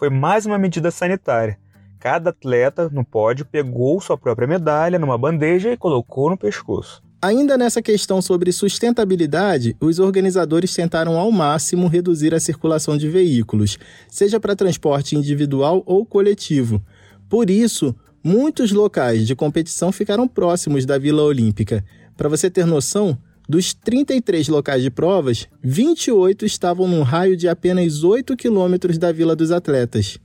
foi 0.02 0.10
mais 0.10 0.48
uma 0.48 0.58
medida 0.58 0.90
sanitária. 0.90 1.60
Cada 2.00 2.32
atleta 2.32 2.90
no 2.90 3.06
pódio 3.06 3.46
pegou 3.46 4.02
sua 4.02 4.18
própria 4.18 4.48
medalha 4.48 4.98
numa 4.98 5.16
bandeja 5.16 5.72
e 5.72 5.78
colocou 5.78 6.28
no 6.28 6.36
pescoço. 6.36 7.04
Ainda 7.24 7.56
nessa 7.56 7.84
questão 7.84 8.20
sobre 8.20 8.52
sustentabilidade, 8.52 9.76
os 9.80 10.00
organizadores 10.00 10.74
tentaram 10.74 11.20
ao 11.20 11.32
máximo 11.32 11.88
reduzir 11.88 12.34
a 12.34 12.40
circulação 12.40 12.98
de 12.98 13.08
veículos, 13.08 13.78
seja 14.10 14.40
para 14.40 14.56
transporte 14.56 15.16
individual 15.16 15.84
ou 15.86 16.04
coletivo. 16.04 16.84
Por 17.30 17.52
isso, 17.52 17.96
muitos 18.24 18.72
locais 18.72 19.28
de 19.28 19.36
competição 19.36 19.92
ficaram 19.92 20.28
próximos 20.28 20.84
da 20.84 20.98
Vila 20.98 21.22
Olímpica. 21.22 21.86
Para 22.18 22.28
você 22.28 22.50
ter 22.50 22.66
noção, 22.66 23.16
dos 23.48 23.72
33 23.72 24.48
locais 24.48 24.82
de 24.82 24.90
provas, 24.90 25.48
28 25.62 26.44
estavam 26.44 26.88
num 26.88 27.04
raio 27.04 27.38
de 27.38 27.48
apenas 27.48 28.04
8 28.04 28.36
quilômetros 28.36 28.98
da 28.98 29.12
Vila 29.12 29.36
dos 29.36 29.52
Atletas. 29.52 30.18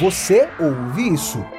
Você 0.00 0.48
ouve 0.60 1.12
isso? 1.12 1.57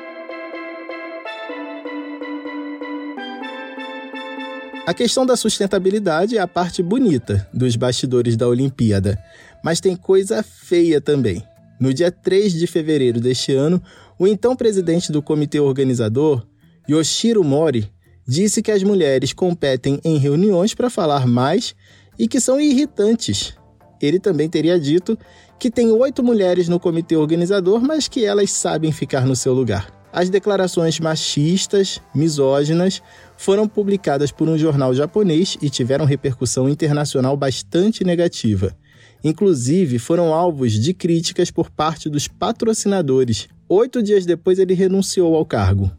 A 4.89 4.93
questão 4.95 5.23
da 5.23 5.37
sustentabilidade 5.37 6.35
é 6.35 6.41
a 6.41 6.47
parte 6.47 6.81
bonita 6.81 7.47
dos 7.53 7.75
bastidores 7.75 8.35
da 8.35 8.47
Olimpíada, 8.47 9.23
mas 9.63 9.79
tem 9.79 9.95
coisa 9.95 10.41
feia 10.41 10.99
também. 10.99 11.43
No 11.79 11.93
dia 11.93 12.11
3 12.11 12.53
de 12.53 12.65
fevereiro 12.65 13.21
deste 13.21 13.53
ano, 13.53 13.79
o 14.17 14.25
então 14.25 14.55
presidente 14.55 15.11
do 15.11 15.21
comitê 15.21 15.59
organizador, 15.59 16.43
Yoshiro 16.89 17.43
Mori, 17.43 17.87
disse 18.27 18.63
que 18.63 18.71
as 18.71 18.81
mulheres 18.81 19.31
competem 19.31 19.99
em 20.03 20.17
reuniões 20.17 20.73
para 20.73 20.89
falar 20.89 21.27
mais 21.27 21.75
e 22.17 22.27
que 22.27 22.39
são 22.39 22.59
irritantes. 22.59 23.53
Ele 24.01 24.19
também 24.19 24.49
teria 24.49 24.79
dito 24.79 25.15
que 25.59 25.69
tem 25.69 25.91
oito 25.91 26.23
mulheres 26.23 26.67
no 26.67 26.79
comitê 26.79 27.15
organizador, 27.15 27.79
mas 27.79 28.07
que 28.07 28.25
elas 28.25 28.51
sabem 28.51 28.91
ficar 28.91 29.23
no 29.23 29.35
seu 29.35 29.53
lugar. 29.53 29.98
As 30.11 30.29
declarações 30.29 30.99
machistas, 30.99 32.01
misóginas, 32.13 33.01
foram 33.37 33.67
publicadas 33.67 34.31
por 34.31 34.49
um 34.49 34.57
jornal 34.57 34.93
japonês 34.93 35.55
e 35.61 35.69
tiveram 35.69 36.03
repercussão 36.03 36.67
internacional 36.67 37.37
bastante 37.37 38.03
negativa. 38.03 38.75
Inclusive, 39.23 39.99
foram 39.99 40.33
alvos 40.33 40.73
de 40.73 40.93
críticas 40.93 41.51
por 41.51 41.69
parte 41.69 42.09
dos 42.09 42.27
patrocinadores. 42.27 43.47
Oito 43.67 44.01
dias 44.01 44.25
depois, 44.25 44.57
ele 44.57 44.73
renunciou 44.73 45.35
ao 45.35 45.45
cargo. 45.45 45.91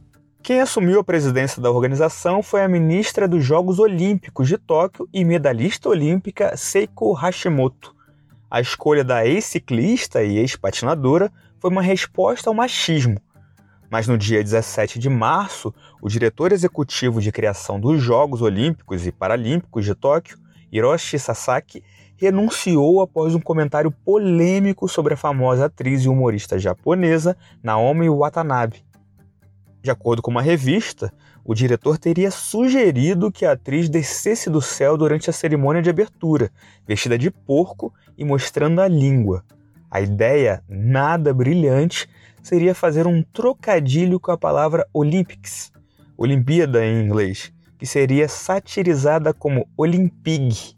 Quem 0.43 0.61
assumiu 0.61 0.99
a 0.99 1.05
presidência 1.05 1.63
da 1.63 1.71
organização 1.71 2.43
foi 2.43 2.65
a 2.65 2.69
ministra 2.69 3.29
dos 3.29 3.45
Jogos 3.45 3.79
Olímpicos 3.79 4.49
de 4.49 4.57
Tóquio 4.57 5.07
e 5.13 5.23
medalhista 5.25 5.89
olímpica 5.89 6.57
Seiko 6.57 7.13
Hashimoto. 7.13 7.95
A 8.51 8.61
escolha 8.61 9.05
da 9.05 9.25
ex-ciclista 9.25 10.25
e 10.25 10.39
ex-patinadora 10.39 11.31
foi 11.61 11.71
uma 11.71 11.83
resposta 11.83 12.51
ao 12.51 12.55
machismo. 12.55 13.21
Mas 13.91 14.07
no 14.07 14.17
dia 14.17 14.43
17 14.43 14.99
de 14.99 15.09
março, 15.09 15.75
o 16.01 16.09
diretor 16.09 16.53
executivo 16.53 17.21
de 17.21 17.33
criação 17.33 17.81
dos 17.81 18.01
Jogos 18.01 18.41
Olímpicos 18.41 19.07
e 19.07 19.13
Paralímpicos 19.13 19.85
de 19.85 19.95
Tóquio, 19.95 20.39
Hiroshi 20.73 21.19
Sasaki, 21.19 21.83
renunciou 22.17 23.01
após 23.01 23.35
um 23.35 23.41
comentário 23.41 23.91
polêmico 23.91 24.87
sobre 24.89 25.15
a 25.15 25.17
famosa 25.17 25.67
atriz 25.67 26.05
e 26.05 26.09
humorista 26.09 26.59
japonesa 26.59 27.37
Naomi 27.63 28.09
Watanabe 28.09 28.85
de 29.83 29.91
acordo 29.91 30.21
com 30.21 30.31
uma 30.31 30.43
revista, 30.43 31.13
o 31.45 31.55
diretor 31.55 31.97
teria 31.97 32.31
sugerido 32.31 33.33
que 33.33 33.47
a 33.47 33.53
atriz 33.53 33.89
descesse 33.89 34.51
do 34.51 34.61
céu 34.61 34.97
durante 34.97 35.31
a 35.31 35.33
cerimônia 35.33 35.81
de 35.81 35.89
abertura, 35.89 36.51
vestida 36.87 37.17
de 37.17 37.31
porco 37.31 37.93
e 38.17 38.25
mostrando 38.25 38.81
a 38.81 38.89
língua. 38.89 39.43
A 39.91 40.01
ideia, 40.01 40.63
nada 40.69 41.33
brilhante, 41.33 42.09
seria 42.43 42.75
fazer 42.75 43.07
um 43.07 43.23
trocadilho 43.23 44.19
com 44.19 44.31
a 44.31 44.39
palavra 44.39 44.87
Olympics, 44.93 45.73
Olimpíada 46.17 46.85
em 46.85 47.05
inglês, 47.05 47.53
que 47.79 47.87
seria 47.87 48.29
satirizada 48.29 49.33
como 49.33 49.67
Olympig, 49.77 50.77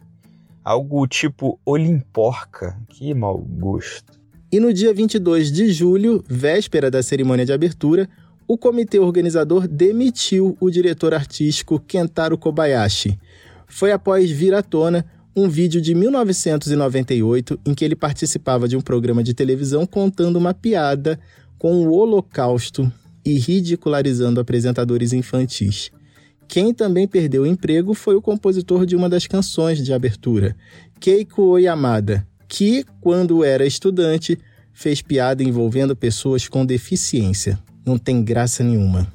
algo 0.65 1.07
tipo 1.07 1.59
Olimporca. 1.65 2.79
Que 2.89 3.13
mau 3.13 3.39
gosto. 3.39 4.21
E 4.53 4.61
no 4.61 4.73
dia 4.73 4.93
22 4.93 5.51
de 5.51 5.73
julho, 5.73 6.23
véspera 6.29 6.91
da 6.91 7.03
cerimônia 7.03 7.47
de 7.47 7.53
abertura, 7.53 8.09
o 8.47 8.59
comitê 8.59 8.99
organizador 8.99 9.67
demitiu 9.67 10.57
o 10.61 10.71
diretor 10.71 11.15
artístico 11.15 11.81
Kentaro 11.81 12.37
Kobayashi. 12.37 13.19
Foi 13.67 13.93
após 13.93 14.31
vir 14.31 14.53
à 14.55 14.63
tona 14.63 15.07
um 15.35 15.49
vídeo 15.49 15.81
de 15.81 15.95
1998 15.95 17.59
em 17.65 17.75
que 17.75 17.85
ele 17.85 17.97
participava 17.97 18.69
de 18.69 18.77
um 18.77 18.81
programa 18.83 19.23
de 19.23 19.33
televisão 19.33 19.87
contando 19.87 20.37
uma 20.37 20.53
piada 20.53 21.19
com 21.63 21.87
o 21.87 21.93
Holocausto 21.93 22.93
e 23.25 23.39
ridicularizando 23.39 24.41
apresentadores 24.41 25.13
infantis. 25.13 25.93
Quem 26.49 26.75
também 26.75 27.07
perdeu 27.07 27.45
o 27.45 27.47
emprego 27.47 27.95
foi 27.95 28.17
o 28.17 28.21
compositor 28.21 28.85
de 28.85 28.97
uma 28.97 29.09
das 29.09 29.29
canções 29.29 29.79
de 29.79 29.93
abertura, 29.93 30.57
Keiko 30.99 31.43
Oyamada, 31.43 32.27
que, 32.49 32.85
quando 33.01 33.45
era 33.45 33.65
estudante, 33.65 34.37
fez 34.73 35.01
piada 35.03 35.45
envolvendo 35.45 35.95
pessoas 35.95 36.49
com 36.49 36.67
deficiência 36.67 37.57
não 37.87 37.97
tem 37.97 38.25
graça 38.25 38.65
nenhuma. 38.65 39.07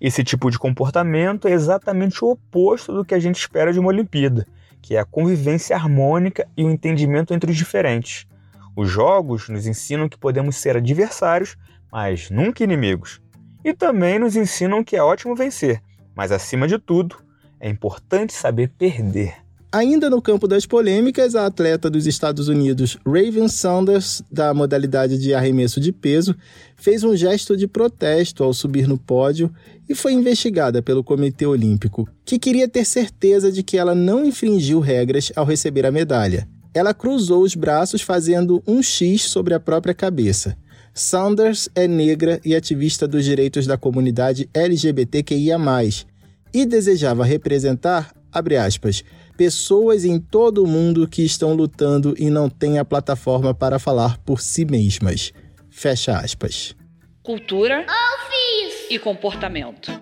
Esse 0.00 0.24
tipo 0.24 0.50
de 0.50 0.58
comportamento 0.58 1.46
é 1.46 1.52
exatamente 1.52 2.24
o 2.24 2.30
oposto 2.30 2.90
do 2.90 3.04
que 3.04 3.14
a 3.14 3.20
gente 3.20 3.38
espera 3.38 3.70
de 3.70 3.78
uma 3.78 3.88
Olimpíada, 3.88 4.46
que 4.80 4.96
é 4.96 4.98
a 4.98 5.04
convivência 5.04 5.76
harmônica 5.76 6.48
e 6.56 6.64
o 6.64 6.70
entendimento 6.70 7.34
entre 7.34 7.50
os 7.50 7.56
diferentes. 7.58 8.26
Os 8.74 8.88
jogos 8.88 9.50
nos 9.50 9.66
ensinam 9.66 10.08
que 10.08 10.16
podemos 10.16 10.56
ser 10.56 10.78
adversários, 10.78 11.58
mas 11.92 12.30
nunca 12.30 12.64
inimigos. 12.64 13.20
E 13.62 13.74
também 13.74 14.18
nos 14.18 14.34
ensinam 14.34 14.82
que 14.82 14.96
é 14.96 15.02
ótimo 15.02 15.36
vencer, 15.36 15.82
mas 16.16 16.32
acima 16.32 16.66
de 16.66 16.78
tudo, 16.78 17.16
é 17.60 17.68
importante 17.68 18.32
saber 18.32 18.70
perder. 18.76 19.42
Ainda 19.74 20.10
no 20.10 20.20
campo 20.20 20.46
das 20.46 20.66
polêmicas, 20.66 21.34
a 21.34 21.46
atleta 21.46 21.88
dos 21.88 22.06
Estados 22.06 22.46
Unidos 22.46 22.98
Raven 23.06 23.48
Sanders, 23.48 24.22
da 24.30 24.52
modalidade 24.52 25.16
de 25.16 25.32
arremesso 25.32 25.80
de 25.80 25.92
peso, 25.92 26.36
fez 26.76 27.02
um 27.02 27.16
gesto 27.16 27.56
de 27.56 27.66
protesto 27.66 28.44
ao 28.44 28.52
subir 28.52 28.86
no 28.86 28.98
pódio 28.98 29.50
e 29.88 29.94
foi 29.94 30.12
investigada 30.12 30.82
pelo 30.82 31.02
Comitê 31.02 31.46
Olímpico, 31.46 32.06
que 32.22 32.38
queria 32.38 32.68
ter 32.68 32.84
certeza 32.84 33.50
de 33.50 33.62
que 33.62 33.78
ela 33.78 33.94
não 33.94 34.26
infringiu 34.26 34.78
regras 34.78 35.32
ao 35.34 35.46
receber 35.46 35.86
a 35.86 35.90
medalha. 35.90 36.46
Ela 36.74 36.92
cruzou 36.92 37.42
os 37.42 37.54
braços 37.54 38.02
fazendo 38.02 38.62
um 38.66 38.82
X 38.82 39.22
sobre 39.22 39.54
a 39.54 39.60
própria 39.60 39.94
cabeça. 39.94 40.54
Sanders 40.94 41.70
é 41.74 41.88
negra 41.88 42.38
e 42.44 42.54
ativista 42.54 43.08
dos 43.08 43.24
direitos 43.24 43.66
da 43.66 43.78
comunidade 43.78 44.48
LGBTQIA+, 44.52 45.58
e 46.52 46.66
desejava 46.66 47.24
representar, 47.24 48.12
abre 48.30 48.56
aspas, 48.56 49.02
pessoas 49.36 50.04
em 50.04 50.20
todo 50.20 50.62
o 50.62 50.66
mundo 50.66 51.08
que 51.08 51.22
estão 51.22 51.54
lutando 51.54 52.14
e 52.18 52.28
não 52.28 52.50
têm 52.50 52.78
a 52.78 52.84
plataforma 52.84 53.54
para 53.54 53.78
falar 53.78 54.18
por 54.18 54.40
si 54.42 54.66
mesmas. 54.66 55.32
Fecha 55.70 56.18
aspas. 56.18 56.76
Cultura 57.22 57.86
e 58.90 58.98
comportamento. 58.98 59.98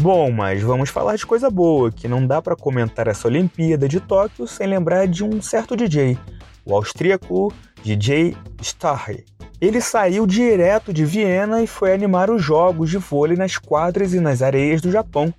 Bom, 0.00 0.32
mas 0.32 0.60
vamos 0.60 0.90
falar 0.90 1.14
de 1.14 1.24
coisa 1.24 1.48
boa, 1.48 1.92
que 1.92 2.08
não 2.08 2.26
dá 2.26 2.42
para 2.42 2.56
comentar 2.56 3.06
essa 3.06 3.28
Olimpíada 3.28 3.88
de 3.88 4.00
Tóquio 4.00 4.48
sem 4.48 4.66
lembrar 4.66 5.06
de 5.06 5.22
um 5.22 5.40
certo 5.40 5.76
DJ, 5.76 6.18
o 6.64 6.74
austríaco 6.74 7.52
DJ 7.82 8.36
Starry. 8.60 9.24
Ele 9.60 9.80
saiu 9.80 10.26
direto 10.26 10.92
de 10.92 11.04
Viena 11.04 11.62
e 11.62 11.66
foi 11.66 11.92
animar 11.92 12.30
os 12.30 12.42
jogos 12.42 12.90
de 12.90 12.98
vôlei 12.98 13.36
nas 13.36 13.56
quadras 13.56 14.12
e 14.12 14.20
nas 14.20 14.42
areias 14.42 14.80
do 14.80 14.90
Japão. 14.90 15.32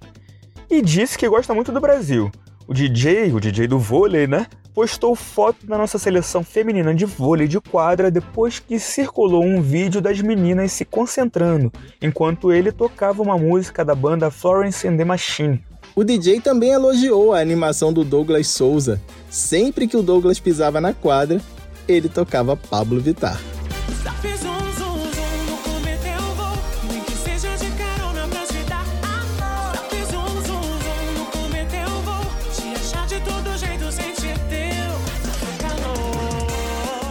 E 0.70 0.82
disse 0.82 1.18
que 1.18 1.28
gosta 1.28 1.54
muito 1.54 1.72
do 1.72 1.82
Brasil. 1.82 2.32
O 2.66 2.74
DJ, 2.74 3.34
o 3.34 3.40
DJ 3.40 3.68
do 3.68 3.78
vôlei, 3.78 4.26
né? 4.26 4.48
Postou 4.74 5.16
foto 5.16 5.68
da 5.68 5.78
nossa 5.78 6.00
seleção 6.00 6.44
feminina 6.44 6.96
de 6.96 7.06
vôlei 7.06 7.48
de 7.48 7.60
quadra 7.60 8.10
depois 8.10 8.60
que 8.60 8.80
circulou 8.80 9.44
um 9.44 9.62
vídeo 9.62 10.02
das 10.02 10.20
meninas 10.22 10.72
se 10.72 10.84
concentrando 10.84 11.72
enquanto 12.02 12.52
ele 12.52 12.72
tocava 12.72 13.22
uma 13.22 13.38
música 13.38 13.86
da 13.86 13.94
banda 13.94 14.32
Florence 14.32 14.88
and 14.88 14.98
the 14.98 15.06
Machine. 15.06 15.64
O 15.96 16.04
DJ 16.04 16.42
também 16.42 16.72
elogiou 16.72 17.34
a 17.34 17.40
animação 17.40 17.94
do 17.94 18.04
Douglas 18.04 18.48
Souza. 18.48 19.00
Sempre 19.30 19.88
que 19.88 19.96
o 19.96 20.02
Douglas 20.02 20.40
pisava 20.40 20.82
na 20.82 20.92
quadra, 20.92 21.40
ele 21.88 22.10
tocava 22.10 22.58
Pablo 22.58 23.00
Vittar. 23.00 23.40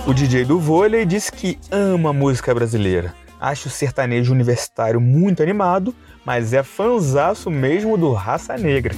O 0.05 0.13
DJ 0.13 0.45
do 0.45 0.59
vôlei 0.59 1.07
disse 1.07 1.31
que 1.31 1.57
ama 1.71 2.11
a 2.11 2.13
música 2.13 2.53
brasileira. 2.53 3.15
Acha 3.41 3.69
o 3.69 3.71
sertanejo 3.71 4.33
universitário 4.33 5.01
muito 5.01 5.41
animado, 5.43 5.95
mas 6.25 6.53
é 6.53 6.63
fanzaço 6.63 7.51
mesmo 7.51 7.97
do 7.97 8.13
Raça 8.13 8.57
Negra. 8.57 8.95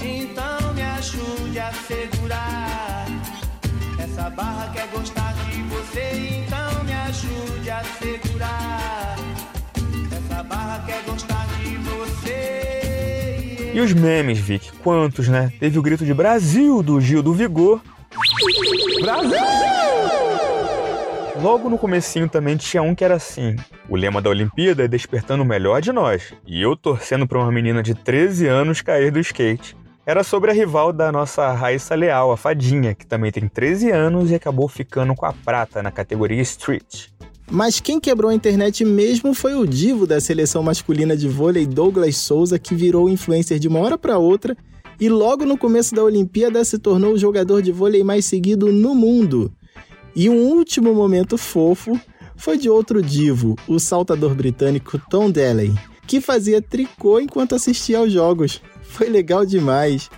Então 0.00 0.74
me 0.74 0.82
ajude 0.82 1.58
a 1.58 1.72
segurar. 1.72 3.06
Essa 3.98 4.30
barra 4.30 4.72
quer 4.72 4.86
gostar 4.88 5.34
de 5.50 5.62
você, 5.62 6.44
então 6.44 6.84
me 6.84 6.92
ajude 6.92 7.70
a 7.70 7.82
segurar. 7.84 9.16
Essa 10.10 10.42
barra 10.42 10.84
quer 10.86 11.02
gostar 11.04 11.46
de 11.58 11.76
você. 11.76 13.72
E 13.74 13.80
os 13.80 13.92
memes, 13.92 14.38
Vic, 14.38 14.72
quantos, 14.82 15.28
né? 15.28 15.52
Teve 15.58 15.78
o 15.78 15.82
grito 15.82 16.04
de 16.04 16.14
Brasil 16.14 16.82
do 16.82 17.00
Gil 17.00 17.22
do 17.22 17.32
Vigor. 17.32 17.80
Brasil! 19.00 19.61
Logo 21.42 21.68
no 21.68 21.76
comecinho 21.76 22.28
também 22.28 22.56
tinha 22.56 22.84
um 22.84 22.94
que 22.94 23.02
era 23.02 23.16
assim: 23.16 23.56
o 23.88 23.96
lema 23.96 24.22
da 24.22 24.30
Olimpíada 24.30 24.84
é 24.84 24.88
despertando 24.88 25.42
o 25.42 25.46
melhor 25.46 25.82
de 25.82 25.90
nós, 25.90 26.32
e 26.46 26.62
eu 26.62 26.76
torcendo 26.76 27.26
para 27.26 27.36
uma 27.36 27.50
menina 27.50 27.82
de 27.82 27.96
13 27.96 28.46
anos 28.46 28.80
cair 28.80 29.10
do 29.10 29.18
skate. 29.18 29.76
Era 30.06 30.22
sobre 30.22 30.52
a 30.52 30.54
rival 30.54 30.92
da 30.92 31.10
nossa 31.10 31.52
Raíssa 31.52 31.96
Leal, 31.96 32.30
a 32.30 32.36
Fadinha, 32.36 32.94
que 32.94 33.04
também 33.04 33.32
tem 33.32 33.48
13 33.48 33.90
anos 33.90 34.30
e 34.30 34.36
acabou 34.36 34.68
ficando 34.68 35.16
com 35.16 35.26
a 35.26 35.32
prata 35.32 35.82
na 35.82 35.90
categoria 35.90 36.40
Street. 36.42 37.08
Mas 37.50 37.80
quem 37.80 37.98
quebrou 37.98 38.30
a 38.30 38.34
internet 38.34 38.84
mesmo 38.84 39.34
foi 39.34 39.56
o 39.56 39.66
divo 39.66 40.06
da 40.06 40.20
seleção 40.20 40.62
masculina 40.62 41.16
de 41.16 41.28
vôlei 41.28 41.66
Douglas 41.66 42.18
Souza, 42.18 42.56
que 42.56 42.72
virou 42.72 43.10
influencer 43.10 43.58
de 43.58 43.66
uma 43.66 43.80
hora 43.80 43.98
para 43.98 44.16
outra 44.16 44.56
e 45.00 45.08
logo 45.08 45.44
no 45.44 45.58
começo 45.58 45.92
da 45.92 46.04
Olimpíada 46.04 46.64
se 46.64 46.78
tornou 46.78 47.14
o 47.14 47.18
jogador 47.18 47.60
de 47.62 47.72
vôlei 47.72 48.04
mais 48.04 48.26
seguido 48.26 48.70
no 48.70 48.94
mundo. 48.94 49.52
E 50.14 50.28
um 50.28 50.36
último 50.36 50.94
momento 50.94 51.38
fofo 51.38 51.98
foi 52.36 52.58
de 52.58 52.68
outro 52.68 53.02
divo, 53.02 53.56
o 53.68 53.78
saltador 53.78 54.34
britânico 54.34 55.00
Tom 55.10 55.30
Daley, 55.30 55.72
que 56.06 56.20
fazia 56.20 56.60
tricô 56.60 57.20
enquanto 57.20 57.54
assistia 57.54 57.98
aos 57.98 58.12
jogos. 58.12 58.60
Foi 58.82 59.08
legal 59.08 59.46
demais. 59.46 60.10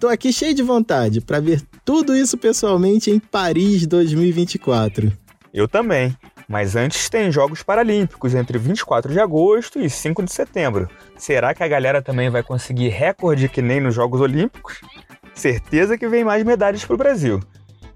Tô 0.00 0.08
aqui 0.08 0.32
cheio 0.32 0.54
de 0.54 0.62
vontade 0.62 1.20
para 1.20 1.40
ver 1.40 1.60
tudo 1.84 2.14
isso 2.14 2.38
pessoalmente 2.38 3.10
em 3.10 3.18
Paris 3.18 3.86
2024. 3.86 5.12
Eu 5.52 5.66
também. 5.66 6.16
Mas 6.48 6.74
antes 6.76 7.10
tem 7.10 7.30
Jogos 7.30 7.62
Paralímpicos 7.62 8.34
entre 8.34 8.56
24 8.56 9.12
de 9.12 9.20
agosto 9.20 9.78
e 9.78 9.90
5 9.90 10.22
de 10.22 10.32
setembro. 10.32 10.88
Será 11.14 11.54
que 11.54 11.62
a 11.62 11.68
galera 11.68 12.00
também 12.00 12.30
vai 12.30 12.42
conseguir 12.42 12.88
recorde 12.88 13.50
que 13.50 13.60
nem 13.60 13.80
nos 13.80 13.94
Jogos 13.94 14.22
Olímpicos? 14.22 14.80
Certeza 15.34 15.98
que 15.98 16.08
vem 16.08 16.24
mais 16.24 16.42
medalhas 16.44 16.84
para 16.86 16.94
o 16.94 16.98
Brasil. 16.98 17.38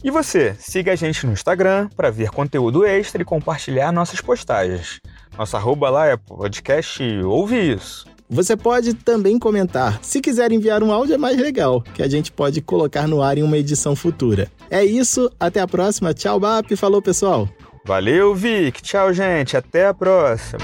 E 0.05 0.11
você, 0.11 0.57
siga 0.59 0.93
a 0.93 0.97
gente 0.97 1.25
no 1.25 1.33
Instagram 1.33 1.89
para 1.97 2.11
ver 2.11 2.31
conteúdo 2.31 2.85
extra 2.85 3.23
e 3.23 3.25
compartilhar 3.25 3.93
nossas 3.93 4.21
postagens. 4.21 5.01
Nossa 5.39 5.57
arroba 5.57 5.89
lá 5.91 6.07
é 6.07 6.17
podcast 6.17 7.03
Ouve 7.25 7.75
Isso. 7.75 8.07
Você 8.29 8.57
pode 8.57 8.95
também 8.95 9.39
comentar. 9.39 10.01
Se 10.03 10.21
quiser 10.21 10.51
enviar 10.51 10.83
um 10.83 10.91
áudio 10.91 11.15
é 11.15 11.19
mais 11.19 11.37
legal, 11.37 11.83
que 11.95 12.03
a 12.03 12.09
gente 12.09 12.33
pode 12.33 12.63
colocar 12.63 13.07
no 13.07 13.23
ar 13.23 13.37
em 13.37 13.43
uma 13.43 13.59
edição 13.59 13.95
futura. 13.95 14.51
É 14.71 14.83
isso, 14.83 15.31
até 15.39 15.61
a 15.61 15.69
próxima. 15.69 16.15
Tchau, 16.15 16.41
BAP. 16.41 16.75
Falou, 16.75 17.03
pessoal. 17.03 17.47
Valeu, 17.85 18.35
Vic. 18.35 18.81
Tchau, 18.81 19.13
gente. 19.13 19.57
Até 19.57 19.87
a 19.87 19.93
próxima. 19.93 20.63